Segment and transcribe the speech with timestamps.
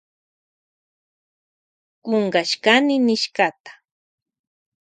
[2.03, 3.71] Kunkashkani nishkata.